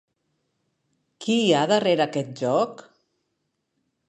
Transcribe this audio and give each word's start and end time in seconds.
Qui 1.25 1.35
hi 1.41 1.53
ha 1.57 1.61
darrere 1.75 2.07
aquest 2.09 2.35
joc? 2.45 2.83